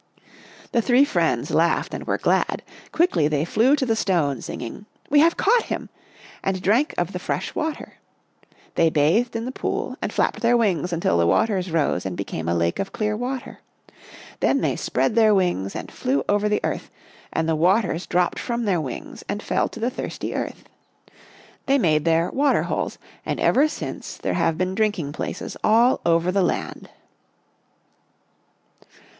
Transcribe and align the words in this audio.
"The 0.71 0.81
three 0.81 1.05
friends 1.05 1.51
laughed 1.51 1.93
and 1.93 2.07
were 2.07 2.17
glad. 2.17 2.63
Quickly 2.91 3.27
they 3.27 3.45
flew 3.45 3.75
to 3.75 3.85
the 3.85 3.95
stone, 3.95 4.41
singing,' 4.41 4.87
We 5.11 5.19
have 5.19 5.37
caught 5.37 5.65
him!' 5.65 5.89
and 6.43 6.59
drank 6.59 6.95
of 6.97 7.13
the 7.13 7.19
fresh 7.19 7.51
'Hut. 7.51 7.51
A 7.51 7.53
Drive 7.53 7.75
29 7.75 7.85
water. 7.85 7.93
They 8.73 8.89
bathed 8.89 9.35
in 9.35 9.45
the 9.45 9.51
pool 9.51 9.95
and 10.01 10.11
flapped 10.11 10.39
their 10.41 10.57
wings 10.57 10.91
until 10.91 11.19
the 11.19 11.27
waters 11.27 11.69
rose 11.69 12.03
and 12.07 12.17
became 12.17 12.49
a 12.49 12.55
lake 12.55 12.79
of 12.79 12.91
clear 12.91 13.15
water. 13.15 13.59
Then 14.39 14.61
they 14.61 14.75
spread 14.75 15.13
their 15.13 15.35
wings 15.35 15.75
and 15.75 15.91
flew 15.91 16.23
over 16.27 16.49
the 16.49 16.61
earth, 16.63 16.89
and 17.31 17.47
the 17.47 17.55
waters 17.55 18.07
dropped 18.07 18.39
from 18.39 18.65
their 18.65 18.81
wings 18.81 19.23
and 19.29 19.43
fell 19.43 19.69
to 19.69 19.79
the 19.79 19.91
thirsty 19.91 20.33
earth. 20.33 20.63
They 21.67 21.77
made 21.77 22.05
there 22.05 22.31
water 22.31 22.63
holes, 22.63 22.97
and 23.23 23.39
ever 23.39 23.67
since 23.67 24.17
there 24.17 24.33
have 24.33 24.57
been 24.57 24.73
drinking 24.73 25.13
places 25.13 25.55
all 25.63 26.01
over 26.07 26.31
the 26.31 26.41
land." 26.41 26.89